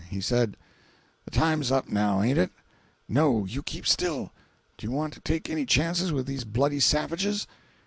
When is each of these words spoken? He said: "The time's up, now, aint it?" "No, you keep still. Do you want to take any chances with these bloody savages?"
He 0.09 0.19
said: 0.19 0.57
"The 1.25 1.29
time's 1.29 1.71
up, 1.71 1.87
now, 1.89 2.23
aint 2.23 2.39
it?" 2.39 2.49
"No, 3.07 3.45
you 3.45 3.61
keep 3.61 3.85
still. 3.85 4.31
Do 4.79 4.87
you 4.87 4.91
want 4.91 5.13
to 5.13 5.19
take 5.19 5.47
any 5.47 5.63
chances 5.67 6.11
with 6.11 6.25
these 6.25 6.43
bloody 6.43 6.79
savages?" 6.79 7.45